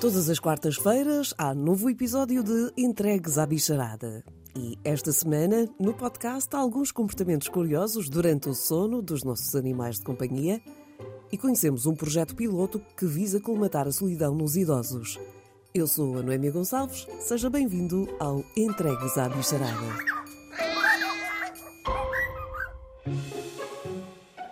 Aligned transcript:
Todas 0.00 0.28
as 0.28 0.38
quartas-feiras 0.38 1.34
há 1.36 1.54
novo 1.54 1.90
episódio 1.90 2.42
de 2.42 2.72
Entregues 2.76 3.38
à 3.38 3.46
Bicharada. 3.46 4.24
E 4.56 4.78
esta 4.84 5.12
semana, 5.12 5.68
no 5.78 5.92
podcast, 5.92 6.54
há 6.54 6.58
alguns 6.58 6.92
comportamentos 6.92 7.48
curiosos 7.48 8.08
durante 8.08 8.48
o 8.48 8.54
sono 8.54 9.02
dos 9.02 9.24
nossos 9.24 9.54
animais 9.54 9.98
de 9.98 10.04
companhia 10.04 10.60
e 11.32 11.36
conhecemos 11.36 11.86
um 11.86 11.94
projeto 11.94 12.34
piloto 12.34 12.80
que 12.96 13.06
visa 13.06 13.40
colmatar 13.40 13.86
a 13.86 13.92
solidão 13.92 14.34
nos 14.34 14.56
idosos. 14.56 15.18
Eu 15.74 15.86
sou 15.86 16.18
a 16.18 16.22
Noémia 16.22 16.52
Gonçalves, 16.52 17.06
seja 17.18 17.50
bem-vindo 17.50 18.08
ao 18.20 18.44
Entregues 18.56 19.18
à 19.18 19.28
Bicharada. 19.28 20.13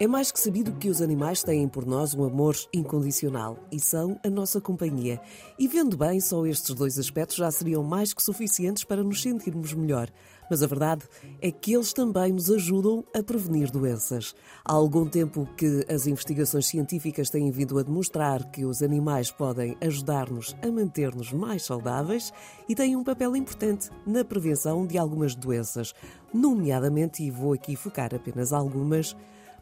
É 0.03 0.07
mais 0.09 0.32
que 0.32 0.41
sabido 0.41 0.73
que 0.73 0.89
os 0.89 1.00
animais 1.00 1.45
têm 1.45 1.69
por 1.69 1.87
nós 1.87 2.12
um 2.12 2.25
amor 2.25 2.57
incondicional 2.75 3.57
e 3.71 3.79
são 3.79 4.19
a 4.27 4.29
nossa 4.29 4.61
companhia. 4.61 5.21
E 5.57 5.69
vendo 5.69 5.96
bem, 5.96 6.19
só 6.19 6.45
estes 6.45 6.75
dois 6.75 6.98
aspectos 6.98 7.37
já 7.37 7.48
seriam 7.52 7.84
mais 7.84 8.12
que 8.12 8.20
suficientes 8.20 8.83
para 8.83 9.05
nos 9.05 9.23
sentirmos 9.23 9.73
melhor. 9.73 10.11
Mas 10.51 10.61
a 10.61 10.66
verdade 10.66 11.05
é 11.41 11.52
que 11.52 11.73
eles 11.73 11.92
também 11.92 12.33
nos 12.33 12.51
ajudam 12.51 13.05
a 13.15 13.23
prevenir 13.23 13.70
doenças. 13.70 14.34
Há 14.65 14.73
algum 14.73 15.09
tempo 15.09 15.48
que 15.56 15.87
as 15.88 16.09
investigações 16.09 16.66
científicas 16.66 17.30
têm 17.30 17.48
vindo 17.53 17.78
a 17.78 17.84
demonstrar 17.84 18.50
que 18.50 18.64
os 18.64 18.83
animais 18.83 19.30
podem 19.30 19.77
ajudar-nos 19.80 20.56
a 20.64 20.66
manter-nos 20.66 21.33
mais 21.33 21.62
saudáveis 21.62 22.33
e 22.69 22.75
têm 22.75 22.97
um 22.97 23.05
papel 23.05 23.37
importante 23.37 23.89
na 24.05 24.25
prevenção 24.25 24.84
de 24.84 24.98
algumas 24.98 25.37
doenças, 25.37 25.95
nomeadamente, 26.34 27.23
e 27.23 27.30
vou 27.30 27.53
aqui 27.53 27.77
focar 27.77 28.12
apenas 28.12 28.53
algumas, 28.53 29.14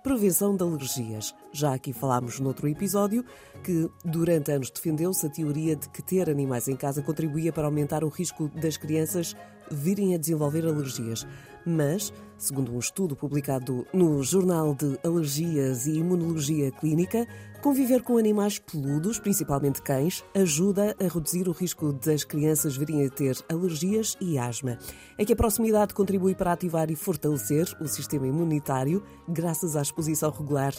Prevenção 0.02 0.56
de 0.56 0.62
alergias. 0.62 1.34
Já 1.52 1.74
aqui 1.74 1.92
falámos 1.92 2.40
noutro 2.40 2.66
episódio 2.66 3.22
que 3.62 3.86
durante 4.02 4.50
anos 4.50 4.70
defendeu-se 4.70 5.26
a 5.26 5.28
teoria 5.28 5.76
de 5.76 5.90
que 5.90 6.00
ter 6.00 6.30
animais 6.30 6.68
em 6.68 6.76
casa 6.76 7.02
contribuía 7.02 7.52
para 7.52 7.66
aumentar 7.66 8.02
o 8.02 8.08
risco 8.08 8.48
das 8.48 8.78
crianças 8.78 9.36
virem 9.70 10.14
a 10.14 10.18
desenvolver 10.18 10.66
alergias. 10.66 11.26
Mas, 11.64 12.12
segundo 12.38 12.74
um 12.74 12.78
estudo 12.78 13.14
publicado 13.14 13.86
no 13.92 14.22
Jornal 14.22 14.74
de 14.74 14.98
Alergias 15.04 15.86
e 15.86 15.98
Imunologia 15.98 16.70
Clínica, 16.70 17.26
conviver 17.62 18.02
com 18.02 18.16
animais 18.16 18.58
peludos, 18.58 19.18
principalmente 19.18 19.82
cães, 19.82 20.24
ajuda 20.34 20.96
a 20.98 21.04
reduzir 21.04 21.48
o 21.48 21.52
risco 21.52 21.92
das 21.92 22.24
crianças 22.24 22.76
virem 22.76 23.04
a 23.04 23.10
ter 23.10 23.36
alergias 23.48 24.16
e 24.20 24.38
asma. 24.38 24.78
É 25.18 25.24
que 25.24 25.32
a 25.34 25.36
proximidade 25.36 25.92
contribui 25.92 26.34
para 26.34 26.52
ativar 26.52 26.90
e 26.90 26.96
fortalecer 26.96 27.66
o 27.80 27.86
sistema 27.86 28.26
imunitário, 28.26 29.02
graças 29.28 29.76
à 29.76 29.82
exposição 29.82 30.30
regular 30.30 30.72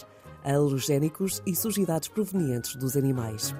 a 0.44 0.54
alergénicos 0.54 1.40
e 1.46 1.54
sujidades 1.54 2.08
provenientes 2.08 2.74
dos 2.74 2.96
animais 2.96 3.54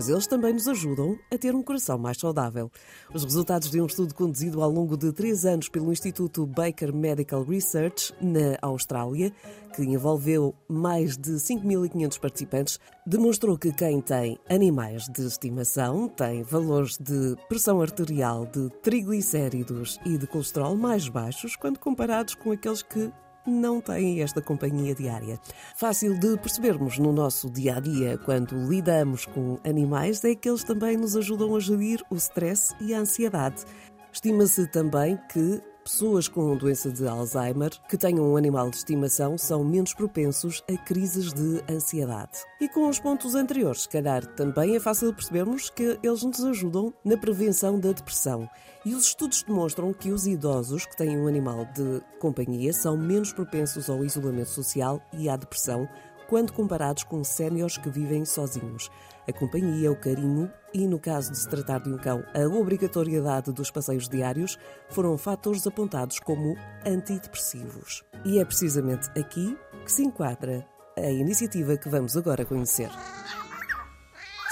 mas 0.00 0.08
eles 0.08 0.26
também 0.26 0.54
nos 0.54 0.66
ajudam 0.66 1.18
a 1.30 1.36
ter 1.36 1.54
um 1.54 1.62
coração 1.62 1.98
mais 1.98 2.16
saudável. 2.16 2.72
Os 3.12 3.22
resultados 3.22 3.70
de 3.70 3.82
um 3.82 3.84
estudo 3.84 4.14
conduzido 4.14 4.62
ao 4.62 4.70
longo 4.70 4.96
de 4.96 5.12
três 5.12 5.44
anos 5.44 5.68
pelo 5.68 5.92
Instituto 5.92 6.46
Baker 6.46 6.90
Medical 6.90 7.44
Research, 7.44 8.14
na 8.18 8.56
Austrália, 8.62 9.30
que 9.76 9.82
envolveu 9.82 10.54
mais 10.66 11.18
de 11.18 11.32
5.500 11.32 12.18
participantes, 12.18 12.80
demonstrou 13.06 13.58
que 13.58 13.74
quem 13.74 14.00
tem 14.00 14.38
animais 14.48 15.04
de 15.04 15.26
estimação 15.26 16.08
tem 16.08 16.44
valores 16.44 16.96
de 16.96 17.36
pressão 17.46 17.82
arterial, 17.82 18.46
de 18.46 18.70
triglicéridos 18.80 20.00
e 20.06 20.16
de 20.16 20.26
colesterol 20.26 20.74
mais 20.76 21.10
baixos 21.10 21.56
quando 21.56 21.78
comparados 21.78 22.34
com 22.34 22.52
aqueles 22.52 22.82
que 22.82 23.12
não 23.46 23.80
têm 23.80 24.22
esta 24.22 24.40
companhia 24.40 24.94
diária. 24.94 25.38
Fácil 25.74 26.18
de 26.18 26.36
percebermos 26.38 26.98
no 26.98 27.12
nosso 27.12 27.50
dia 27.50 27.76
a 27.76 27.80
dia 27.80 28.18
quando 28.18 28.56
lidamos 28.68 29.26
com 29.26 29.58
animais 29.64 30.24
é 30.24 30.34
que 30.34 30.48
eles 30.48 30.64
também 30.64 30.96
nos 30.96 31.16
ajudam 31.16 31.54
a 31.56 31.60
gerir 31.60 32.02
o 32.10 32.16
stress 32.16 32.74
e 32.80 32.94
a 32.94 32.98
ansiedade. 32.98 33.64
Estima-se 34.12 34.66
também 34.66 35.18
que 35.32 35.62
Pessoas 35.90 36.28
com 36.28 36.56
doença 36.56 36.88
de 36.88 37.04
Alzheimer 37.04 37.72
que 37.88 37.98
tenham 37.98 38.24
um 38.24 38.36
animal 38.36 38.70
de 38.70 38.76
estimação 38.76 39.36
são 39.36 39.64
menos 39.64 39.92
propensos 39.92 40.62
a 40.72 40.76
crises 40.76 41.32
de 41.32 41.64
ansiedade. 41.68 42.38
E 42.60 42.68
com 42.68 42.88
os 42.88 43.00
pontos 43.00 43.34
anteriores, 43.34 43.82
se 43.82 43.88
calhar 43.88 44.24
também 44.24 44.76
é 44.76 44.80
fácil 44.80 45.12
percebermos 45.12 45.68
que 45.68 45.98
eles 46.00 46.22
nos 46.22 46.44
ajudam 46.44 46.94
na 47.04 47.16
prevenção 47.16 47.80
da 47.80 47.90
depressão. 47.90 48.48
E 48.86 48.94
os 48.94 49.06
estudos 49.06 49.42
demonstram 49.42 49.92
que 49.92 50.12
os 50.12 50.28
idosos 50.28 50.86
que 50.86 50.96
têm 50.96 51.18
um 51.18 51.26
animal 51.26 51.64
de 51.74 52.00
companhia 52.20 52.72
são 52.72 52.96
menos 52.96 53.32
propensos 53.32 53.90
ao 53.90 54.04
isolamento 54.04 54.50
social 54.50 55.02
e 55.12 55.28
à 55.28 55.34
depressão 55.34 55.88
quando 56.28 56.52
comparados 56.52 57.02
com 57.02 57.24
séniores 57.24 57.76
que 57.76 57.90
vivem 57.90 58.24
sozinhos. 58.24 58.88
A 59.28 59.32
companhia, 59.32 59.90
o 59.90 59.96
carinho 59.96 60.48
e, 60.72 60.86
no 60.86 60.98
caso 60.98 61.32
de 61.32 61.38
se 61.38 61.48
tratar 61.48 61.80
de 61.80 61.90
um 61.90 61.98
cão, 61.98 62.24
a 62.34 62.46
obrigatoriedade 62.46 63.52
dos 63.52 63.70
passeios 63.70 64.08
diários 64.08 64.58
foram 64.88 65.16
fatores 65.18 65.66
apontados 65.66 66.18
como 66.20 66.56
antidepressivos. 66.86 68.04
E 68.24 68.38
é 68.38 68.44
precisamente 68.44 69.08
aqui 69.18 69.56
que 69.84 69.92
se 69.92 70.02
enquadra 70.02 70.66
a 70.96 71.10
iniciativa 71.10 71.76
que 71.76 71.88
vamos 71.88 72.16
agora 72.16 72.44
conhecer. 72.44 72.90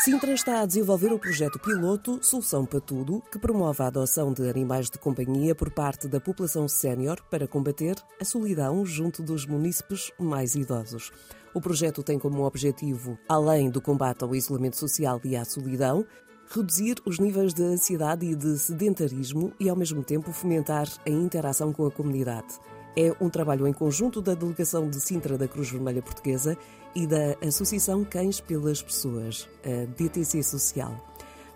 Sintra 0.04 0.32
está 0.32 0.60
a 0.60 0.66
desenvolver 0.66 1.12
o 1.12 1.19
projeto 1.19 1.59
piloto 1.59 2.20
Solução 2.22 2.64
para 2.64 2.81
Tudo, 2.81 3.20
que 3.32 3.38
promove 3.38 3.82
a 3.82 3.88
adoção 3.88 4.32
de 4.32 4.48
animais 4.48 4.88
de 4.88 4.97
companhia 4.97 5.56
por 5.56 5.72
parte 5.72 6.06
da 6.06 6.20
população 6.20 6.69
sénior 6.69 7.20
para 7.28 7.48
combater 7.48 7.97
a 8.20 8.25
solidão 8.25 8.86
junto 8.86 9.25
dos 9.25 9.44
munícipes 9.44 10.12
mais 10.16 10.54
idosos. 10.54 11.10
O 11.53 11.60
projeto 11.60 12.04
tem 12.04 12.16
como 12.16 12.44
objetivo, 12.44 13.19
além 13.28 13.70
do 13.70 13.82
combate 13.82 14.22
ao 14.22 14.36
isolamento 14.36 14.76
social 14.76 15.20
e 15.25 15.34
à 15.34 15.44
solidão, 15.44 16.06
reduzir 16.48 17.03
os 17.04 17.19
níveis 17.19 17.53
de 17.53 17.65
ansiedade 17.65 18.25
e 18.25 18.36
de 18.36 18.56
sedentarismo 18.56 19.53
e, 19.59 19.69
ao 19.69 19.75
mesmo 19.75 20.04
tempo, 20.04 20.32
fomentar 20.32 20.86
a 21.04 21.10
interação 21.10 21.72
com 21.72 21.84
a 21.84 21.91
comunidade. 21.91 22.54
É 23.00 23.14
um 23.20 23.31
trabalho 23.31 23.69
em 23.69 23.72
conjunto 23.72 24.20
da 24.20 24.34
Delegação 24.34 24.91
de 24.91 25.00
Sintra 25.00 25.38
da 25.38 25.47
Cruz 25.47 25.70
Vermelha 25.70 26.03
Portuguesa 26.03 26.59
e 26.97 27.06
da 27.06 27.36
Associação 27.47 28.04
Cães 28.04 28.41
pelas 28.41 28.82
Pessoas, 28.82 29.48
a 29.64 29.84
DTC 29.97 30.42
Social. 30.42 31.00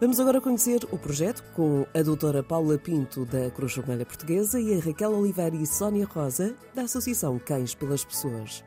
Vamos 0.01 0.21
agora 0.21 0.41
conhecer 0.41 0.87
o 0.93 0.97
projeto 0.97 1.43
com 1.57 1.85
a 1.93 2.01
doutora 2.01 2.45
Paula 2.45 2.79
Pinto, 2.79 3.25
da 3.25 3.51
Cruz 3.51 3.75
Vermelha 3.75 4.07
Portuguesa, 4.07 4.61
e 4.61 4.73
a 4.73 4.79
Raquel 4.79 5.19
Oliveira 5.19 5.57
e 5.57 5.67
Sónia 5.67 6.07
Rosa, 6.07 6.55
da 6.77 6.83
Associação 6.83 7.41
Cães 7.41 7.75
pelas 7.75 8.05
Pessoas. 8.05 8.63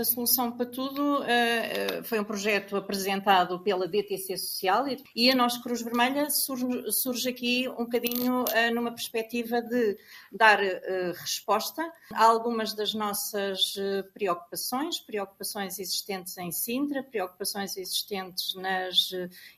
A 0.00 0.04
Solução 0.04 0.50
para 0.50 0.64
Tudo 0.64 1.18
uh, 1.18 2.04
foi 2.04 2.18
um 2.18 2.24
projeto 2.24 2.74
apresentado 2.74 3.60
pela 3.60 3.86
DTC 3.86 4.38
Social 4.38 4.86
e 5.14 5.30
a 5.30 5.34
nossa 5.34 5.60
Cruz 5.62 5.82
Vermelha 5.82 6.30
surge, 6.30 6.90
surge 6.90 7.28
aqui 7.28 7.68
um 7.68 7.84
bocadinho 7.84 8.44
uh, 8.44 8.74
numa 8.74 8.92
perspectiva 8.92 9.60
de 9.60 9.98
dar 10.32 10.58
uh, 10.58 11.12
resposta 11.20 11.82
a 12.14 12.24
algumas 12.24 12.72
das 12.72 12.94
nossas 12.94 13.74
preocupações, 14.14 14.98
preocupações 14.98 15.78
existentes 15.78 16.38
em 16.38 16.50
Sintra, 16.50 17.02
preocupações 17.02 17.76
existentes 17.76 18.54
nas 18.54 19.10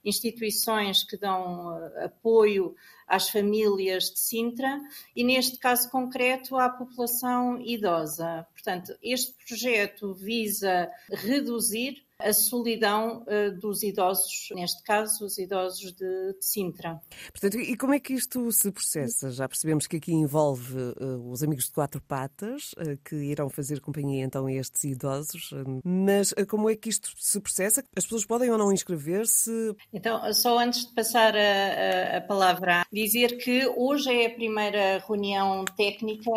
instituições 0.05 1.05
que 1.05 1.17
dão 1.17 1.71
apoio 2.03 2.75
às 3.07 3.29
famílias 3.29 4.05
de 4.05 4.19
Sintra 4.19 4.81
e, 5.15 5.25
neste 5.25 5.59
caso 5.59 5.91
concreto, 5.91 6.57
à 6.57 6.69
população 6.69 7.61
idosa. 7.61 8.47
Portanto, 8.53 8.97
este 9.03 9.35
projeto 9.47 10.15
visa 10.15 10.91
reduzir 11.11 12.05
a 12.25 12.33
solidão 12.33 13.23
uh, 13.23 13.59
dos 13.59 13.83
idosos, 13.83 14.49
neste 14.55 14.83
caso, 14.83 15.25
os 15.25 15.39
idosos 15.39 15.93
de, 15.93 16.33
de, 16.33 16.45
Sintra. 16.45 17.01
Portanto, 17.31 17.59
e 17.59 17.77
como 17.77 17.95
é 17.95 18.01
que 18.01 18.15
isto 18.15 18.51
se 18.53 18.71
processa? 18.71 19.31
Já 19.31 19.49
percebemos 19.49 19.87
que 19.87 19.97
aqui 19.97 20.13
envolve 20.13 20.75
uh, 20.77 21.31
os 21.31 21.43
amigos 21.43 21.67
de 21.67 21.73
quatro 21.73 22.01
patas, 22.01 22.73
uh, 22.73 22.99
que 23.05 23.17
irão 23.17 23.49
fazer 23.49 23.81
companhia 23.81 24.25
então 24.25 24.47
a 24.47 24.53
estes 24.53 24.85
idosos, 24.85 25.51
mas 25.85 26.35
como 26.49 26.71
é 26.71 26.77
que 26.77 26.89
isto 26.89 27.11
se 27.17 27.41
processa? 27.41 27.83
As 27.97 28.05
pessoas 28.05 28.25
podem 28.25 28.51
ou 28.51 28.59
não 28.59 28.73
inscrever-se? 28.73 29.75
Então, 29.93 30.33
só 30.33 30.59
antes 30.59 30.87
de 30.87 30.95
passar 30.95 31.35
a, 31.37 32.15
a, 32.15 32.17
a, 32.19 32.21
palavra, 32.21 32.87
dizer 32.93 33.39
que 33.39 33.67
hoje 33.77 34.11
é 34.11 34.27
a 34.27 34.31
primeira 34.31 34.99
reunião 35.07 35.65
técnica 35.77 36.31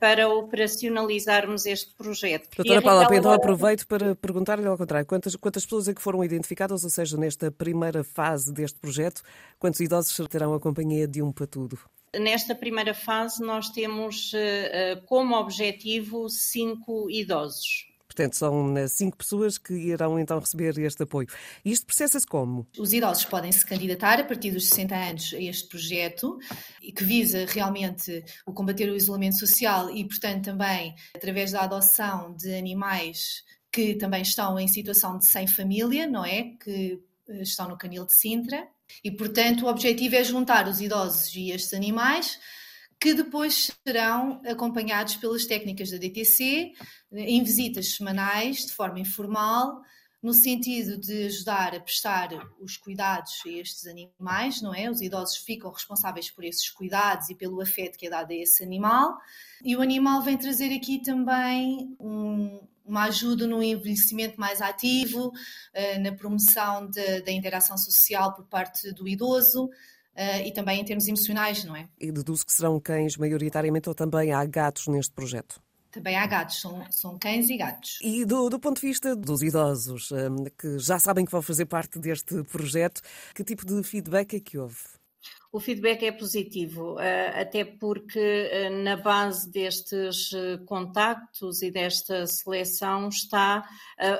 para 0.00 0.28
operacionalizarmos 0.28 1.66
este 1.66 1.94
projeto. 1.94 2.48
Doutora 2.56 2.82
Paula, 2.82 3.08
então 3.12 3.32
aproveito 3.32 3.86
para 3.86 4.14
perguntar-lhe 4.14 4.66
ao 4.66 4.76
contrário 4.76 4.97
quantas, 5.04 5.36
quantas 5.36 5.64
pessoas 5.64 5.88
é 5.88 5.94
que 5.94 6.02
foram 6.02 6.24
identificadas, 6.24 6.84
ou 6.84 6.90
seja, 6.90 7.16
nesta 7.16 7.50
primeira 7.50 8.02
fase 8.04 8.52
deste 8.52 8.78
projeto, 8.78 9.22
quantos 9.58 9.80
idosos 9.80 10.16
terão 10.28 10.54
a 10.54 10.60
companhia 10.60 11.06
de 11.06 11.22
um 11.22 11.32
patudo? 11.32 11.78
Nesta 12.16 12.54
primeira 12.54 12.94
fase, 12.94 13.42
nós 13.42 13.68
temos 13.68 14.32
uh, 14.32 15.04
como 15.06 15.36
objetivo 15.36 16.28
cinco 16.28 17.10
idosos. 17.10 17.88
Portanto, 18.18 18.34
são 18.34 18.76
eh, 18.76 18.88
cinco 18.88 19.16
pessoas 19.16 19.58
que 19.58 19.74
irão 19.74 20.18
então 20.18 20.40
receber 20.40 20.76
este 20.78 21.04
apoio. 21.04 21.28
E 21.64 21.70
isto 21.70 21.86
processa-se 21.86 22.26
como? 22.26 22.66
Os 22.76 22.92
idosos 22.92 23.24
podem 23.26 23.52
se 23.52 23.64
candidatar 23.64 24.18
a 24.18 24.24
partir 24.24 24.50
dos 24.50 24.68
60 24.70 24.96
anos 24.96 25.34
a 25.34 25.40
este 25.40 25.68
projeto, 25.68 26.36
que 26.80 27.04
visa 27.04 27.46
realmente 27.46 28.24
o 28.44 28.52
combater 28.52 28.90
o 28.90 28.96
isolamento 28.96 29.38
social 29.38 29.88
e, 29.90 30.04
portanto, 30.04 30.46
também 30.46 30.96
através 31.14 31.52
da 31.52 31.62
adoção 31.62 32.34
de 32.34 32.52
animais 32.54 33.44
que 33.70 33.94
também 33.94 34.22
estão 34.22 34.58
em 34.58 34.68
situação 34.68 35.18
de 35.18 35.26
sem 35.26 35.46
família, 35.46 36.06
não 36.06 36.24
é? 36.24 36.54
Que 36.58 37.00
estão 37.28 37.68
no 37.68 37.76
canil 37.76 38.06
de 38.06 38.14
Sintra 38.14 38.66
e, 39.04 39.10
portanto, 39.10 39.66
o 39.66 39.68
objetivo 39.68 40.16
é 40.16 40.24
juntar 40.24 40.66
os 40.66 40.80
idosos 40.80 41.34
e 41.34 41.50
estes 41.50 41.74
animais 41.74 42.38
que 43.00 43.14
depois 43.14 43.70
serão 43.86 44.40
acompanhados 44.44 45.16
pelas 45.16 45.46
técnicas 45.46 45.90
da 45.90 45.98
DTC 45.98 46.72
em 47.12 47.44
visitas 47.44 47.94
semanais, 47.94 48.66
de 48.66 48.72
forma 48.72 48.98
informal, 48.98 49.80
no 50.20 50.34
sentido 50.34 50.98
de 50.98 51.26
ajudar 51.26 51.76
a 51.76 51.80
prestar 51.80 52.30
os 52.60 52.76
cuidados 52.76 53.34
a 53.46 53.50
estes 53.50 53.86
animais, 53.86 54.60
não 54.60 54.74
é? 54.74 54.90
Os 54.90 55.00
idosos 55.00 55.36
ficam 55.36 55.70
responsáveis 55.70 56.28
por 56.28 56.42
esses 56.44 56.68
cuidados 56.70 57.30
e 57.30 57.36
pelo 57.36 57.60
afeto 57.60 57.96
que 57.96 58.08
é 58.08 58.10
dado 58.10 58.32
a 58.32 58.34
esse 58.34 58.64
animal. 58.64 59.16
E 59.64 59.76
o 59.76 59.80
animal 59.80 60.20
vem 60.22 60.36
trazer 60.36 60.74
aqui 60.74 61.00
também 61.00 61.94
um, 62.00 62.60
uma 62.88 63.04
ajuda 63.04 63.46
no 63.46 63.62
envelhecimento 63.62 64.38
mais 64.40 64.60
ativo, 64.60 65.28
uh, 65.28 66.02
na 66.02 66.12
promoção 66.12 66.88
de, 66.88 67.22
da 67.22 67.30
interação 67.32 67.76
social 67.76 68.34
por 68.34 68.46
parte 68.46 68.92
do 68.92 69.08
idoso. 69.08 69.66
Uh, 69.66 70.42
e 70.44 70.52
também 70.52 70.80
em 70.80 70.84
termos 70.84 71.06
emocionais, 71.06 71.62
não 71.62 71.76
é? 71.76 71.88
E 72.00 72.10
deduzo 72.10 72.44
que 72.44 72.52
serão 72.52 72.80
cães 72.80 73.16
maioritariamente 73.16 73.88
ou 73.88 73.94
também 73.94 74.32
há 74.32 74.44
gatos 74.44 74.88
neste 74.88 75.12
projeto? 75.12 75.62
Também 75.90 76.16
há 76.16 76.26
gatos, 76.26 76.60
são, 76.60 76.84
são 76.90 77.18
cães 77.18 77.48
e 77.48 77.56
gatos. 77.56 77.98
E 78.02 78.24
do, 78.24 78.48
do 78.50 78.58
ponto 78.58 78.80
de 78.80 78.86
vista 78.86 79.16
dos 79.16 79.42
idosos, 79.42 80.10
um, 80.12 80.44
que 80.44 80.78
já 80.78 80.98
sabem 80.98 81.24
que 81.24 81.30
vão 81.32 81.40
fazer 81.40 81.66
parte 81.66 81.98
deste 81.98 82.42
projeto, 82.44 83.00
que 83.34 83.42
tipo 83.42 83.64
de 83.64 83.82
feedback 83.82 84.34
é 84.34 84.40
que 84.40 84.58
houve? 84.58 84.97
O 85.50 85.58
feedback 85.58 86.04
é 86.04 86.12
positivo, 86.12 87.00
eh, 87.00 87.40
até 87.40 87.64
porque 87.64 88.18
eh, 88.18 88.68
na 88.68 88.96
base 88.96 89.50
destes 89.50 90.30
eh, 90.34 90.58
contactos 90.66 91.62
e 91.62 91.70
desta 91.70 92.26
seleção 92.26 93.08
está 93.08 93.66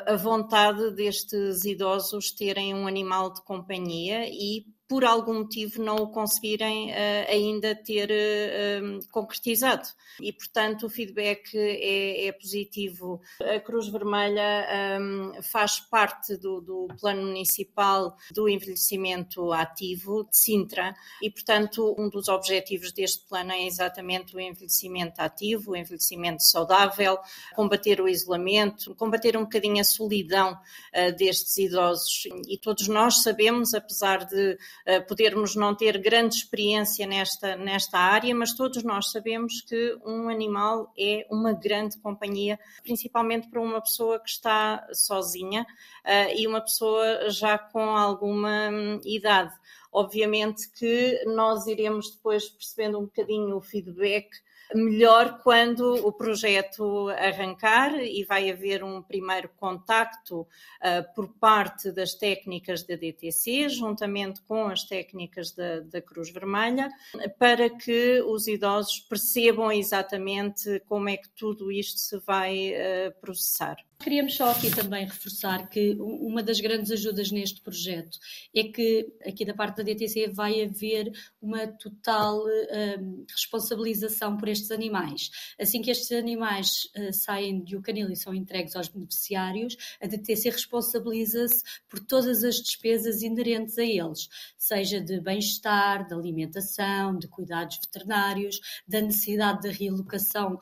a 0.07 0.17
vontade 0.17 0.91
destes 0.95 1.67
idosos 1.67 2.33
terem 2.33 2.75
um 2.75 2.87
animal 2.87 3.31
de 3.31 3.43
companhia 3.43 4.27
e 4.27 4.65
por 4.89 5.05
algum 5.05 5.41
motivo 5.41 5.83
não 5.83 5.97
o 5.97 6.11
conseguirem 6.11 6.91
uh, 6.91 6.95
ainda 7.29 7.75
ter 7.75 8.11
uh, 8.11 9.07
concretizado. 9.11 9.87
E, 10.19 10.33
portanto, 10.33 10.87
o 10.87 10.91
feedback 10.91 11.55
é, 11.55 12.27
é 12.27 12.33
positivo. 12.33 13.21
A 13.41 13.61
Cruz 13.61 13.89
Vermelha 13.89 14.99
um, 15.01 15.43
faz 15.43 15.79
parte 15.79 16.37
do, 16.37 16.61
do, 16.61 16.89
Plano 16.99 17.27
Municipal 17.27 18.17
do 18.33 18.49
Envelhecimento 18.49 19.53
Ativo 19.53 20.25
de 20.25 20.37
Sintra 20.37 20.95
e, 21.23 21.31
portanto, 21.31 21.95
um 21.99 22.09
dos 22.09 22.29
objetivos 22.29 22.91
deste 22.91 23.27
plano 23.29 23.53
é 23.53 23.67
exatamente 23.67 24.35
o 24.35 24.41
envelhecimento 24.41 25.21
ativo, 25.21 25.73
o 25.73 25.77
envelhecimento 25.77 26.43
saudável, 26.43 27.19
combater 27.55 28.01
o 28.01 28.09
isolamento, 28.09 28.95
combater 28.95 29.37
um 29.37 29.43
bocadinho 29.43 29.81
a 29.81 29.85
solidão 29.85 30.53
uh, 30.53 31.17
destes 31.17 31.57
idosos. 31.59 32.25
E 32.49 32.57
todos 32.57 32.89
nós 32.89 33.23
sabemos, 33.23 33.75
apesar 33.75 34.25
de 34.25 34.59
podermos 35.07 35.55
não 35.55 35.75
ter 35.75 35.99
grande 35.99 36.37
experiência 36.37 37.07
nesta, 37.07 37.57
nesta 37.57 37.99
área, 37.99 38.35
mas 38.35 38.55
todos 38.55 38.83
nós 38.83 39.11
sabemos 39.11 39.61
que 39.61 39.99
um 40.05 40.29
animal 40.29 40.93
é 40.99 41.27
uma 41.31 41.53
grande 41.53 41.99
companhia, 41.99 42.59
principalmente 42.83 43.49
para 43.49 43.61
uma 43.61 43.81
pessoa 43.81 44.19
que 44.19 44.31
está 44.31 44.87
sozinha 44.93 45.67
uh, 46.05 46.37
e 46.37 46.47
uma 46.47 46.61
pessoa 46.61 47.31
já 47.31 47.59
com 47.59 47.97
alguma 47.97 48.71
hum, 48.71 49.01
idade. 49.05 49.55
Obviamente 49.93 50.71
que 50.71 51.23
nós 51.27 51.67
iremos 51.67 52.11
depois 52.11 52.49
percebendo 52.49 52.99
um 52.99 53.05
bocadinho 53.05 53.57
o 53.57 53.61
feedback 53.61 54.29
melhor 54.75 55.41
quando 55.43 55.95
o 56.07 56.13
projeto 56.13 57.09
arrancar 57.11 57.95
e 58.01 58.25
vai 58.25 58.51
haver 58.51 58.85
um 58.85 59.03
primeiro 59.03 59.49
contacto 59.57 60.41
uh, 60.41 61.15
por 61.15 61.29
parte 61.29 61.91
das 61.91 62.15
técnicas 62.15 62.83
da 62.83 62.95
DTC, 62.95 63.69
juntamente 63.69 64.43
com 64.43 64.67
as 64.67 64.85
técnicas 64.85 65.53
da, 65.53 65.81
da 65.81 66.03
Cruz 66.03 66.31
Vermelha, 66.31 66.91
para 67.39 67.71
que 67.71 68.21
os 68.23 68.47
idosos 68.47 69.01
percebam 69.01 69.73
exatamente 69.73 70.81
como 70.87 71.09
é 71.09 71.17
que 71.17 71.29
tudo 71.31 71.73
isto 71.73 71.99
se 71.99 72.19
vai 72.19 72.73
uh, 72.73 73.21
processar. 73.21 73.77
Queríamos 74.01 74.37
só 74.37 74.53
aqui 74.53 74.71
também 74.71 75.05
reforçar 75.05 75.69
que 75.69 75.97
uma 75.99 76.41
das 76.41 76.61
grandes 76.61 76.93
ajudas 76.93 77.33
neste 77.33 77.61
projeto 77.61 78.17
é 78.55 78.63
que 78.63 79.13
aqui 79.27 79.45
da 79.45 79.53
parte 79.53 79.79
da 79.79 79.83
DTC 79.83 80.29
vai 80.29 80.63
haver 80.63 81.11
uma 81.43 81.67
total 81.67 82.47
um, 82.47 83.27
responsabilização 83.29 84.37
por 84.37 84.49
estes 84.49 84.71
animais. 84.71 85.31
Assim 85.61 85.83
que 85.83 85.91
estes 85.91 86.13
animais 86.13 86.89
uh, 86.97 87.13
saem 87.13 87.61
de 87.61 87.77
o 87.77 87.83
canil 87.83 88.09
e 88.09 88.15
são 88.15 88.33
entregues 88.33 88.77
aos 88.77 88.87
beneficiários, 88.87 89.77
a 90.01 90.07
DTC 90.07 90.51
responsabiliza-se 90.51 91.65
por 91.89 91.99
todas 91.99 92.45
as 92.45 92.55
despesas 92.55 93.21
inerentes 93.23 93.77
a 93.79 93.85
eles, 93.85 94.29
seja 94.57 95.01
de 95.01 95.21
bem-estar, 95.21 96.07
de 96.07 96.15
alimentação, 96.15 97.19
de 97.19 97.27
cuidados 97.27 97.79
veterinários, 97.79 98.61
da 98.87 99.01
necessidade 99.01 99.63
de 99.63 99.71
realocação 99.71 100.61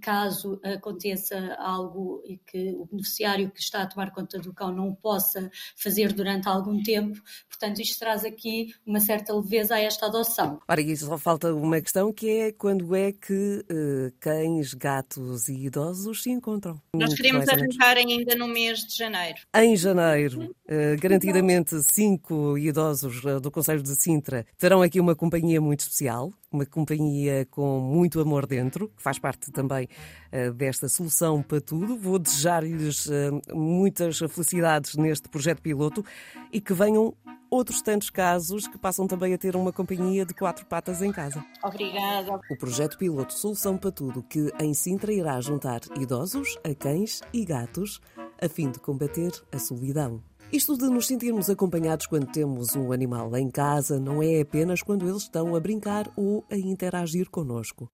caso 0.00 0.60
aconteça 0.62 1.54
algo 1.58 2.22
e 2.24 2.36
que 2.38 2.74
o 2.76 2.86
beneficiário 2.86 3.50
que 3.50 3.60
está 3.60 3.82
a 3.82 3.86
tomar 3.86 4.10
conta 4.12 4.38
do 4.38 4.52
cão 4.52 4.72
não 4.72 4.88
o 4.88 4.96
possa 4.96 5.50
fazer 5.76 6.12
durante 6.12 6.48
algum 6.48 6.82
tempo. 6.82 7.20
Portanto, 7.48 7.80
isto 7.80 7.98
traz 7.98 8.24
aqui 8.24 8.74
uma 8.86 9.00
certa 9.00 9.34
leveza 9.34 9.74
a 9.74 9.80
esta 9.80 10.06
adoção. 10.06 10.60
Ora, 10.68 10.80
e 10.80 10.96
só 10.96 11.16
falta 11.16 11.54
uma 11.54 11.80
questão 11.80 12.12
que 12.12 12.28
é 12.28 12.52
quando 12.52 12.94
é 12.94 13.12
que 13.12 13.64
uh, 13.70 14.12
cães, 14.18 14.74
gatos 14.74 15.48
e 15.48 15.66
idosos 15.66 16.22
se 16.22 16.30
encontram? 16.30 16.80
Nós 16.94 17.14
queremos 17.14 17.48
arrancar 17.48 17.96
ainda 17.96 18.34
no 18.34 18.48
mês 18.48 18.84
de 18.84 18.96
janeiro. 18.96 19.38
Em 19.54 19.76
janeiro, 19.76 20.44
uh, 20.44 21.00
garantidamente 21.00 21.80
cinco 21.82 22.58
idosos 22.58 23.22
uh, 23.24 23.40
do 23.40 23.50
Conselho 23.50 23.82
de 23.82 23.94
Sintra 23.96 24.46
terão 24.58 24.82
aqui 24.82 25.00
uma 25.00 25.14
companhia 25.14 25.60
muito 25.60 25.80
especial, 25.80 26.32
uma 26.52 26.66
companhia 26.66 27.46
com 27.50 27.78
muito 27.80 28.20
amor 28.20 28.46
dentro, 28.46 28.88
que 28.88 29.02
faz 29.02 29.18
parte 29.18 29.50
também 29.50 29.88
uh, 30.32 30.52
desta 30.52 30.88
solução 30.88 31.42
para 31.42 31.60
tudo. 31.60 31.96
Vou 31.96 32.18
desejar-lhes 32.18 33.06
uh, 33.06 33.40
muitas 33.54 34.18
felicidades 34.18 34.96
neste 34.96 35.28
projeto 35.28 35.62
piloto 35.62 36.04
e 36.52 36.60
que 36.60 36.74
venham 36.74 37.14
outros 37.50 37.82
tantos 37.82 38.10
casos 38.10 38.68
que 38.68 38.78
passam 38.78 39.06
também 39.06 39.34
a 39.34 39.38
ter 39.38 39.56
uma 39.56 39.72
companhia 39.72 40.24
de 40.24 40.32
quatro 40.32 40.64
patas 40.66 41.02
em 41.02 41.10
casa. 41.10 41.44
Obrigada. 41.64 42.40
O 42.50 42.56
projeto 42.56 42.96
piloto 42.96 43.32
Solução 43.32 43.76
para 43.76 43.90
Tudo, 43.90 44.22
que 44.22 44.52
em 44.60 44.72
Sintra 44.72 45.12
irá 45.12 45.40
juntar 45.40 45.80
idosos 45.98 46.56
a 46.64 46.74
cães 46.74 47.20
e 47.32 47.44
gatos, 47.44 48.00
a 48.40 48.48
fim 48.48 48.70
de 48.70 48.78
combater 48.78 49.32
a 49.52 49.58
solidão. 49.58 50.22
Isto 50.52 50.76
de 50.76 50.88
nos 50.88 51.06
sentirmos 51.06 51.48
acompanhados 51.48 52.06
quando 52.06 52.26
temos 52.26 52.74
um 52.74 52.90
animal 52.90 53.36
em 53.36 53.48
casa 53.48 54.00
não 54.00 54.20
é 54.20 54.40
apenas 54.40 54.82
quando 54.82 55.08
eles 55.08 55.22
estão 55.22 55.54
a 55.54 55.60
brincar 55.60 56.12
ou 56.16 56.44
a 56.50 56.56
interagir 56.56 57.30
connosco. 57.30 57.88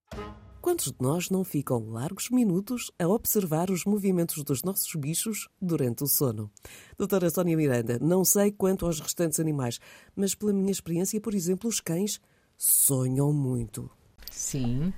Quantos 0.62 0.86
de 0.86 0.96
nós 0.98 1.28
não 1.28 1.44
ficam 1.44 1.90
largos 1.90 2.30
minutos 2.30 2.90
a 2.98 3.06
observar 3.06 3.70
os 3.70 3.84
movimentos 3.84 4.42
dos 4.42 4.62
nossos 4.62 4.90
bichos 4.94 5.48
durante 5.60 6.02
o 6.02 6.06
sono? 6.06 6.50
Doutora 6.96 7.28
Sónia 7.28 7.58
Miranda, 7.58 7.98
não 8.00 8.24
sei 8.24 8.50
quanto 8.50 8.86
aos 8.86 9.00
restantes 9.00 9.38
animais, 9.38 9.78
mas 10.16 10.34
pela 10.34 10.54
minha 10.54 10.72
experiência, 10.72 11.20
por 11.20 11.34
exemplo, 11.34 11.68
os 11.68 11.78
cães 11.78 12.22
sonham 12.56 13.34
muito. 13.34 13.90
Sim. 14.30 14.94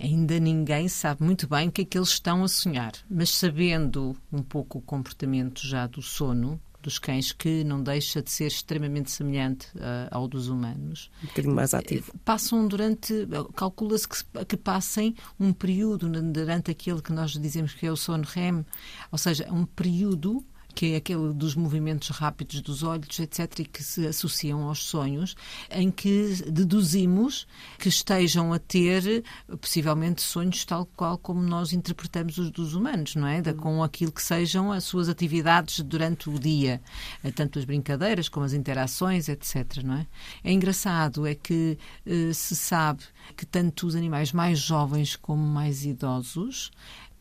Ainda 0.00 0.38
ninguém 0.38 0.88
sabe 0.88 1.24
muito 1.24 1.48
bem 1.48 1.68
o 1.68 1.72
que 1.72 1.82
é 1.82 1.84
que 1.84 1.98
eles 1.98 2.10
estão 2.10 2.44
a 2.44 2.48
sonhar, 2.48 2.92
mas 3.10 3.30
sabendo 3.30 4.16
um 4.32 4.42
pouco 4.42 4.78
o 4.78 4.82
comportamento 4.82 5.66
já 5.66 5.86
do 5.86 6.00
sono, 6.00 6.60
dos 6.86 7.00
cães, 7.00 7.32
que 7.32 7.64
não 7.64 7.82
deixa 7.82 8.22
de 8.22 8.30
ser 8.30 8.46
extremamente 8.46 9.10
semelhante 9.10 9.66
uh, 9.76 10.08
ao 10.08 10.28
dos 10.28 10.46
humanos. 10.48 11.10
Um 11.24 11.26
bocadinho 11.26 11.54
mais 11.54 11.74
ativo. 11.74 12.12
Eh, 12.14 12.18
passam 12.24 12.68
durante, 12.68 13.26
calcula-se 13.56 14.08
que, 14.08 14.44
que 14.44 14.56
passem 14.56 15.16
um 15.38 15.52
período 15.52 16.08
durante 16.08 16.70
aquele 16.70 17.02
que 17.02 17.12
nós 17.12 17.32
dizemos 17.32 17.74
que 17.74 17.86
é 17.86 17.90
o 17.90 17.96
sono 17.96 18.22
REM, 18.22 18.64
ou 19.10 19.18
seja, 19.18 19.52
um 19.52 19.66
período 19.66 20.44
que 20.76 20.92
é 20.92 20.96
aquele 20.96 21.32
dos 21.32 21.54
movimentos 21.54 22.10
rápidos 22.10 22.60
dos 22.60 22.82
olhos, 22.82 23.18
etc., 23.18 23.60
e 23.60 23.64
que 23.64 23.82
se 23.82 24.06
associam 24.06 24.62
aos 24.64 24.84
sonhos, 24.84 25.34
em 25.70 25.90
que 25.90 26.34
deduzimos 26.46 27.46
que 27.78 27.88
estejam 27.88 28.52
a 28.52 28.58
ter 28.58 29.24
possivelmente 29.58 30.20
sonhos 30.20 30.66
tal 30.66 30.84
qual 30.84 31.16
como 31.16 31.40
nós 31.40 31.72
interpretamos 31.72 32.36
os 32.36 32.50
dos 32.50 32.74
humanos, 32.74 33.14
não 33.14 33.26
é? 33.26 33.42
com 33.54 33.82
aquilo 33.82 34.12
que 34.12 34.22
sejam 34.22 34.70
as 34.70 34.84
suas 34.84 35.08
atividades 35.08 35.80
durante 35.80 36.28
o 36.28 36.38
dia, 36.38 36.82
eh, 37.24 37.30
tanto 37.30 37.58
as 37.58 37.64
brincadeiras 37.64 38.28
como 38.28 38.44
as 38.44 38.52
interações, 38.52 39.30
etc., 39.30 39.82
não 39.82 39.94
é? 39.94 40.06
É 40.44 40.52
engraçado 40.52 41.26
é 41.26 41.34
que 41.34 41.78
eh, 42.04 42.32
se 42.34 42.54
sabe 42.54 43.02
que 43.34 43.46
tanto 43.46 43.86
os 43.86 43.96
animais 43.96 44.30
mais 44.30 44.58
jovens 44.58 45.16
como 45.16 45.42
mais 45.42 45.86
idosos 45.86 46.70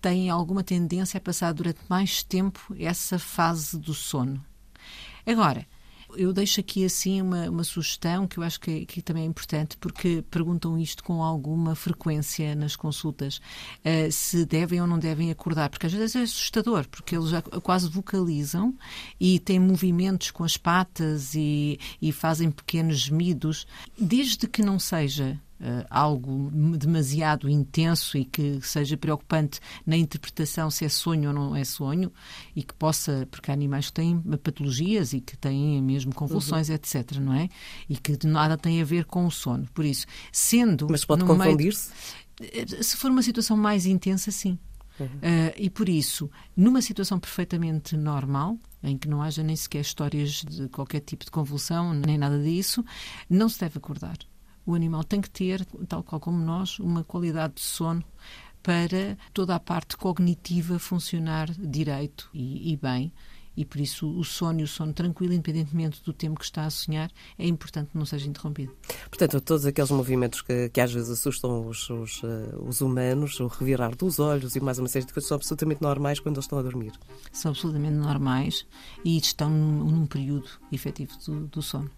têm 0.06 0.30
alguma 0.30 0.64
tendência 0.64 1.18
a 1.18 1.22
passar 1.22 1.52
durante 1.52 1.80
mais 1.90 2.22
tempo 2.22 2.76
essa 2.78 3.18
fase 3.18 3.76
do 3.80 3.92
sono. 3.92 4.40
Agora, 5.26 5.66
Eu 6.18 6.32
deixo 6.32 6.60
aqui 6.60 6.86
assim 6.86 7.22
uma, 7.22 7.50
uma 7.50 7.64
sugestão 7.64 8.28
que 8.28 8.38
eu 8.38 8.44
acho 8.44 8.60
que, 8.60 8.86
que 8.86 9.02
também 9.02 9.24
é 9.24 9.26
importante, 9.26 9.76
porque 9.78 10.24
perguntam 10.30 10.78
isto 10.78 11.04
com 11.04 11.22
alguma 11.22 11.76
frequência 11.76 12.56
nas 12.56 12.76
consultas, 12.76 13.38
uh, 13.84 14.12
se 14.12 14.46
devem 14.46 14.80
ou 14.80 14.88
não 14.88 15.00
devem 15.00 15.32
acordar, 15.32 15.70
porque 15.70 15.88
às 15.88 15.94
vezes 15.94 16.16
é 16.16 16.22
assustador, 16.22 16.88
porque 16.88 17.16
eles 17.16 17.30
já 17.30 17.42
quase 17.42 17.90
vocalizam 17.90 18.74
e 19.20 19.40
têm 19.40 19.60
movimentos 19.60 20.32
com 20.32 20.44
as 20.44 20.56
patas 20.56 21.34
e, 21.34 21.80
e 22.02 22.12
fazem 22.12 22.50
pequenos 22.52 23.00
gemidos, 23.00 23.68
desde 24.00 24.48
que 24.48 24.62
não 24.62 24.80
seja 24.80 25.40
Uh, 25.58 25.88
algo 25.90 26.52
demasiado 26.78 27.50
intenso 27.50 28.18
e 28.18 28.26
que 28.26 28.60
seja 28.62 28.98
preocupante 28.98 29.62
na 29.86 29.96
interpretação 29.96 30.70
se 30.70 30.84
é 30.84 30.90
sonho 30.90 31.30
ou 31.30 31.34
não 31.34 31.56
é 31.56 31.64
sonho 31.64 32.12
e 32.54 32.62
que 32.62 32.74
possa, 32.74 33.26
porque 33.32 33.50
há 33.50 33.54
animais 33.54 33.86
que 33.86 33.94
têm 33.94 34.22
patologias 34.44 35.14
e 35.14 35.22
que 35.22 35.38
têm 35.38 35.82
mesmo 35.82 36.14
convulsões, 36.14 36.68
uhum. 36.68 36.76
etc, 36.76 37.12
não 37.22 37.34
é? 37.34 37.48
E 37.88 37.96
que 37.96 38.28
nada 38.28 38.58
tem 38.58 38.82
a 38.82 38.86
ver 38.86 39.06
com 39.06 39.26
o 39.26 39.32
sono. 39.32 39.66
Por 39.74 39.86
isso, 39.86 40.06
sendo... 40.30 40.88
Mas 40.90 41.06
pode 41.06 41.24
confundir-se? 41.24 41.90
Meio... 42.38 42.84
Se 42.84 42.98
for 42.98 43.10
uma 43.10 43.24
situação 43.24 43.56
mais 43.56 43.86
intensa, 43.86 44.32
sim. 44.32 44.60
Uhum. 45.00 45.06
Uh, 45.08 45.54
e 45.58 45.70
por 45.70 45.88
isso, 45.88 46.30
numa 46.56 46.82
situação 46.82 47.18
perfeitamente 47.18 47.96
normal, 47.96 48.58
em 48.84 48.98
que 48.98 49.08
não 49.08 49.22
haja 49.22 49.42
nem 49.42 49.56
sequer 49.56 49.82
histórias 49.82 50.44
de 50.44 50.68
qualquer 50.68 51.00
tipo 51.00 51.24
de 51.24 51.32
convulsão, 51.32 51.94
nem 51.94 52.18
nada 52.18 52.42
disso, 52.42 52.84
não 53.30 53.48
se 53.48 53.60
deve 53.60 53.78
acordar 53.78 54.18
o 54.66 54.74
animal 54.74 55.04
tem 55.04 55.22
que 55.22 55.30
ter, 55.30 55.66
tal 55.88 56.04
qual 56.04 56.20
como 56.20 56.38
nós, 56.38 56.80
uma 56.80 57.04
qualidade 57.04 57.56
de 57.56 57.62
sono 57.62 58.04
para 58.64 59.18
toda 59.34 59.56
a 59.56 59.60
parte 59.60 59.96
cognitiva 59.96 60.80
funcionar 60.80 61.52
direito 61.52 62.30
e, 62.34 62.74
e 62.74 62.76
bem 62.76 63.14
e 63.58 63.64
por 63.64 63.80
isso 63.80 64.08
o 64.08 64.24
sono 64.24 64.60
e 64.60 64.64
o 64.64 64.68
sono 64.68 64.94
tranquilo, 64.94 65.34
independentemente 65.34 66.02
do 66.04 66.12
tempo 66.12 66.40
que 66.40 66.46
está 66.46 66.66
a 66.66 66.70
sonhar, 66.70 67.10
é 67.38 67.48
importante 67.48 67.92
que 67.92 67.98
não 67.98 68.06
seja 68.06 68.28
interrompido. 68.28 68.74
Portanto, 69.10 69.40
todos 69.42 69.66
aqueles 69.66 69.92
movimentos 69.92 70.42
que, 70.42 70.70
que 70.70 70.82
às 70.82 70.92
vezes 70.92 71.10
assustam 71.10 71.68
os, 71.68 71.90
os, 71.90 72.22
uh, 72.24 72.64
os, 72.68 72.82
humanos, 72.82 73.40
o 73.40 73.48
revirar 73.48 73.96
dos 73.96 74.20
olhos 74.20 74.56
e 74.56 74.60
mais 74.60 74.78
uma 74.78 74.88
série 74.88 75.06
de 75.06 75.14
coisas, 75.14 75.28
são 75.28 75.36
absolutamente 75.36 75.82
normais 75.82 76.20
quando 76.20 76.36
eles 76.36 76.46
estão 76.46 76.60
a 76.60 76.64
dormir. 76.64 76.92
São 77.32 77.52
absolutamente 77.52 77.96
normais 77.96 78.66
e 79.04 79.18
estão 79.18 79.50
num, 79.50 79.86
num 79.86 80.06
período 80.06 80.50
efetivo 80.72 81.14
do, 81.26 81.48
do 81.48 81.62
sono 81.62 81.90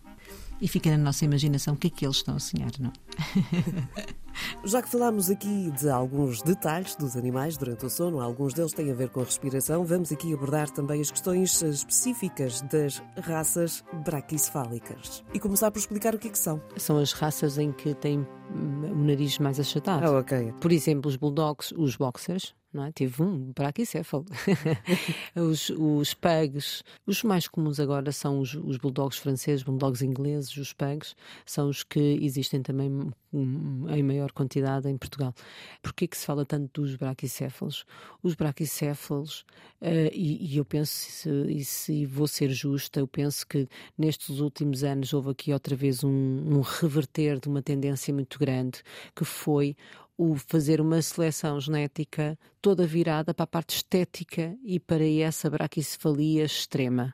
e 0.62 0.68
fica 0.68 0.90
na 0.92 0.98
nossa 0.98 1.26
imaginação 1.26 1.74
o 1.74 1.78
que 1.78 1.88
é 1.88 1.90
que 1.90 2.06
eles 2.06 2.18
estão 2.18 2.36
a 2.36 2.40
sonhar, 2.40 2.72
não? 2.80 2.92
Já 4.64 4.82
que 4.82 4.90
falámos 4.90 5.30
aqui 5.30 5.72
de 5.72 5.90
alguns 5.90 6.42
detalhes 6.42 6.96
dos 6.96 7.16
animais 7.16 7.58
durante 7.58 7.86
o 7.86 7.90
sono, 7.90 8.22
alguns 8.22 8.54
deles 8.54 8.74
têm 8.74 8.92
a 8.92 8.94
ver 8.94 9.10
com 9.10 9.22
a 9.22 9.24
respiração, 9.24 9.84
vamos 9.84 10.12
aqui 10.12 10.34
abordar 10.34 10.70
também 10.70 11.02
as 11.02 11.10
questões 11.10 11.62
específicas 11.62 12.62
das 12.62 13.02
raças 13.20 13.84
braquicefálicas. 14.06 15.24
E 15.34 15.40
começar 15.40 15.72
por 15.72 15.80
explicar 15.80 16.14
o 16.14 16.20
que, 16.20 16.28
é 16.28 16.32
que 16.32 16.40
são. 16.40 16.62
São 16.78 16.98
as 16.98 17.14
raças 17.14 17.58
em 17.58 17.72
que 17.72 17.94
têm 17.96 18.28
o 18.52 19.04
nariz 19.04 19.40
mais 19.40 19.60
achatado. 19.60 20.06
Ah, 20.06 20.20
ok. 20.20 20.54
Por 20.62 20.72
exemplo, 20.72 21.10
os 21.10 21.16
bulldogs, 21.16 21.74
os 21.76 21.96
boxers, 21.96 22.56
é? 22.76 22.92
Tive 22.92 23.24
um 23.24 23.52
braquicéfalo. 23.54 24.26
os, 25.36 25.70
os 25.70 26.14
pugs, 26.14 26.84
os 27.06 27.24
mais 27.24 27.48
comuns 27.48 27.80
agora 27.80 28.12
são 28.12 28.40
os, 28.40 28.54
os 28.54 28.78
bulldogs 28.78 29.18
franceses, 29.18 29.64
bulldogs 29.64 30.02
ingleses, 30.02 30.56
os 30.58 30.74
pugs, 30.74 31.16
são 31.46 31.70
os 31.70 31.84
que 31.84 32.00
existem 32.22 32.62
também 32.62 33.12
em 33.34 34.04
maior 34.04 34.32
quantidade 34.32 34.90
em 34.90 34.98
Portugal. 34.98 35.34
Por 35.82 35.94
que 35.94 36.08
se 36.12 36.26
fala 36.26 36.46
tanto 36.46 36.82
dos 36.82 36.96
braquicéfalos? 36.96 37.86
Os 38.24 38.36
braquicéfalos, 38.36 39.42
uh, 39.82 40.10
e, 40.14 40.54
e, 40.54 40.58
eu 40.58 40.66
penso, 40.66 41.30
e 41.48 41.64
se 41.64 42.06
vou 42.06 42.28
ser 42.28 42.50
justa, 42.50 43.00
eu 43.00 43.08
penso 43.08 43.46
que 43.46 43.68
nestes 43.98 44.40
últimos 44.40 44.84
anos 44.84 45.14
houve 45.14 45.32
aqui 45.32 45.54
outra 45.54 45.76
vez 45.76 46.04
um, 46.04 46.10
um 46.10 46.62
reverter 46.62 47.40
de 47.40 47.48
uma 47.48 47.62
tendência 47.62 48.14
muito 48.14 48.40
grande, 48.40 48.82
que 49.16 49.26
foi 49.26 49.76
o 50.18 50.36
fazer 50.36 50.82
uma 50.82 51.02
seleção 51.02 51.60
genética 51.60 52.38
toda 52.62 52.88
virada 52.88 53.34
para 53.34 53.44
a 53.44 53.48
parte 53.48 53.76
estética 53.76 54.58
e 54.64 54.80
para 54.80 55.08
essa 55.08 55.50
braquicefalia 55.50 56.44
extrema. 56.44 57.14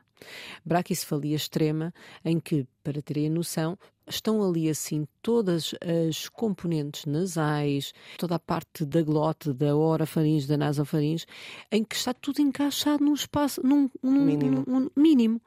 Braquicefalia 0.64 1.36
extrema 1.36 1.92
em 2.24 2.40
que, 2.40 2.66
para 2.82 3.02
terem 3.02 3.28
noção, 3.28 3.78
estão 4.06 4.42
ali 4.42 4.68
assim 4.68 5.06
todas 5.22 5.74
as 6.08 6.28
componentes 6.28 7.04
nasais, 7.04 7.92
toda 8.18 8.36
a 8.36 8.38
parte 8.38 8.84
da 8.84 9.02
glote, 9.02 9.52
da 9.52 9.76
orofaringe, 9.76 10.46
da 10.46 10.56
nasofaringe, 10.56 11.26
em 11.70 11.84
que 11.84 11.94
está 11.94 12.14
tudo 12.14 12.40
encaixado 12.40 13.04
num 13.04 13.14
espaço, 13.14 13.60
num, 13.64 13.90
num 14.02 14.24
mínimo. 14.24 14.64
Num, 14.66 14.90
mínimo. 14.96 15.40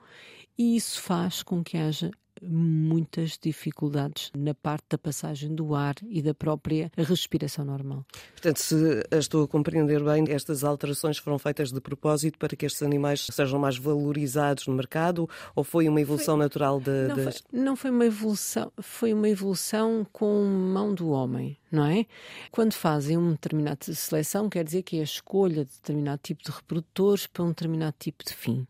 E 0.57 0.75
isso 0.75 1.01
faz 1.01 1.43
com 1.43 1.63
que 1.63 1.77
haja 1.77 2.11
muitas 2.41 3.37
dificuldades 3.41 4.31
na 4.37 4.53
parte 4.53 4.85
da 4.89 4.97
passagem 4.97 5.53
do 5.53 5.75
ar 5.75 5.95
e 6.07 6.21
da 6.21 6.33
própria 6.33 6.91
respiração 6.97 7.65
normal. 7.65 8.05
Portanto, 8.31 8.57
se 8.57 8.75
estou 9.11 9.43
a 9.43 9.47
compreender 9.47 10.03
bem, 10.03 10.25
estas 10.29 10.63
alterações 10.63 11.17
foram 11.17 11.39
feitas 11.39 11.71
de 11.71 11.81
propósito 11.81 12.37
para 12.37 12.55
que 12.55 12.65
estes 12.65 12.81
animais 12.81 13.27
sejam 13.31 13.59
mais 13.59 13.77
valorizados 13.77 14.67
no 14.67 14.73
mercado 14.73 15.29
ou 15.55 15.63
foi 15.63 15.87
uma 15.87 16.01
evolução 16.01 16.35
foi, 16.35 16.43
natural 16.45 16.79
de, 16.79 17.07
não, 17.07 17.15
das... 17.15 17.39
foi, 17.39 17.59
não 17.59 17.75
foi 17.75 17.91
uma 17.91 18.05
evolução, 18.05 18.71
foi 18.81 19.13
uma 19.13 19.29
evolução 19.29 20.05
com 20.11 20.43
mão 20.43 20.93
do 20.93 21.09
homem, 21.09 21.57
não 21.71 21.85
é? 21.85 22.05
Quando 22.51 22.73
fazem 22.73 23.17
uma 23.17 23.31
determinada 23.31 23.93
seleção, 23.93 24.49
quer 24.49 24.63
dizer 24.63 24.83
que 24.83 24.97
é 24.97 25.01
a 25.01 25.03
escolha 25.03 25.65
de 25.65 25.71
determinado 25.71 26.21
tipo 26.23 26.43
de 26.43 26.51
reprodutores 26.51 27.27
para 27.27 27.43
um 27.43 27.49
determinado 27.49 27.95
tipo 27.99 28.23
de 28.23 28.33
fim. 28.33 28.67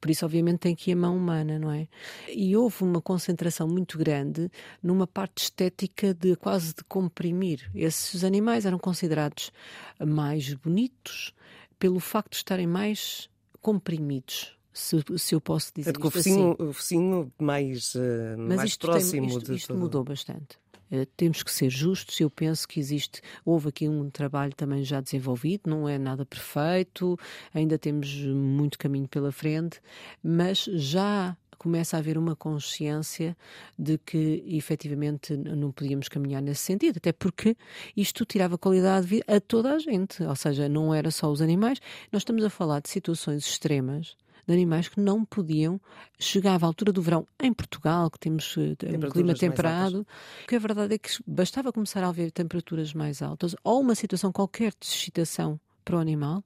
Por 0.00 0.10
isso, 0.10 0.24
obviamente, 0.24 0.58
tem 0.58 0.72
aqui 0.72 0.92
a 0.92 0.96
mão 0.96 1.16
humana, 1.16 1.58
não 1.58 1.70
é? 1.70 1.88
E 2.28 2.56
houve 2.56 2.82
uma 2.82 3.00
concentração 3.00 3.66
muito 3.68 3.98
grande 3.98 4.50
numa 4.82 5.06
parte 5.06 5.44
estética 5.44 6.14
de 6.14 6.36
quase 6.36 6.74
de 6.74 6.84
comprimir. 6.84 7.70
Esses 7.74 8.24
animais 8.24 8.66
eram 8.66 8.78
considerados 8.78 9.52
mais 9.98 10.52
bonitos 10.54 11.34
pelo 11.78 12.00
facto 12.00 12.30
de 12.30 12.36
estarem 12.36 12.66
mais 12.66 13.28
comprimidos. 13.60 14.56
Se, 14.72 14.96
se 15.18 15.34
eu 15.34 15.40
posso 15.40 15.70
dizer 15.74 15.94
é 15.94 16.06
o 16.06 16.10
focinho, 16.10 16.52
assim. 16.52 16.62
o 16.62 16.72
focinho 16.72 17.32
mais, 17.38 17.94
uh, 17.94 18.38
mais 18.38 18.74
próximo 18.76 19.28
tem, 19.28 19.36
isto, 19.36 19.52
de 19.52 19.54
isto 19.54 19.74
mudou 19.74 20.02
bastante. 20.02 20.61
Eh, 20.92 21.06
temos 21.16 21.42
que 21.42 21.50
ser 21.50 21.70
justos. 21.70 22.20
Eu 22.20 22.30
penso 22.30 22.68
que 22.68 22.78
existe, 22.78 23.22
houve 23.44 23.70
aqui 23.70 23.88
um 23.88 24.10
trabalho 24.10 24.54
também 24.54 24.84
já 24.84 25.00
desenvolvido, 25.00 25.70
não 25.70 25.88
é 25.88 25.98
nada 25.98 26.26
perfeito, 26.26 27.18
ainda 27.54 27.78
temos 27.78 28.14
muito 28.26 28.78
caminho 28.78 29.08
pela 29.08 29.32
frente, 29.32 29.80
mas 30.22 30.64
já 30.64 31.34
começa 31.56 31.96
a 31.96 32.00
haver 32.00 32.18
uma 32.18 32.34
consciência 32.34 33.36
de 33.78 33.96
que 33.96 34.42
efetivamente 34.48 35.36
não 35.36 35.70
podíamos 35.70 36.08
caminhar 36.08 36.42
nesse 36.42 36.62
sentido, 36.62 36.96
até 36.96 37.12
porque 37.12 37.56
isto 37.96 38.24
tirava 38.26 38.58
qualidade 38.58 39.06
de 39.06 39.10
vida 39.10 39.24
a 39.28 39.40
toda 39.40 39.72
a 39.72 39.78
gente, 39.78 40.22
ou 40.24 40.34
seja, 40.34 40.68
não 40.68 40.92
era 40.92 41.10
só 41.12 41.30
os 41.30 41.40
animais. 41.40 41.78
Nós 42.10 42.22
estamos 42.22 42.44
a 42.44 42.50
falar 42.50 42.80
de 42.80 42.90
situações 42.90 43.46
extremas 43.46 44.16
de 44.46 44.52
animais 44.52 44.88
que 44.88 45.00
não 45.00 45.24
podiam. 45.24 45.80
Chegava 46.18 46.66
à 46.66 46.68
altura 46.68 46.92
do 46.92 47.02
verão 47.02 47.26
em 47.40 47.52
Portugal, 47.52 48.10
que 48.10 48.18
temos 48.18 48.54
eh, 48.56 48.96
um 48.96 49.10
clima 49.10 49.34
temperado, 49.34 50.06
que 50.46 50.56
a 50.56 50.58
verdade 50.58 50.94
é 50.94 50.98
que 50.98 51.10
bastava 51.26 51.72
começar 51.72 52.02
a 52.02 52.08
haver 52.08 52.30
temperaturas 52.30 52.92
mais 52.92 53.22
altas 53.22 53.54
ou 53.64 53.80
uma 53.80 53.94
situação 53.94 54.32
qualquer 54.32 54.72
de 54.78 54.86
excitação 54.86 55.60
para 55.84 55.96
o 55.96 55.98
animal, 55.98 56.44